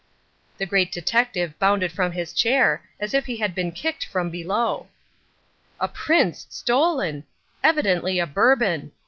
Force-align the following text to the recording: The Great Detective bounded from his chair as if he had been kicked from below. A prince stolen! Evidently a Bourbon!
The 0.57 0.65
Great 0.65 0.91
Detective 0.91 1.59
bounded 1.59 1.91
from 1.91 2.11
his 2.13 2.33
chair 2.33 2.81
as 2.99 3.13
if 3.13 3.27
he 3.27 3.37
had 3.37 3.53
been 3.53 3.71
kicked 3.71 4.03
from 4.03 4.31
below. 4.31 4.87
A 5.79 5.87
prince 5.87 6.47
stolen! 6.49 7.23
Evidently 7.63 8.17
a 8.17 8.25
Bourbon! 8.25 8.93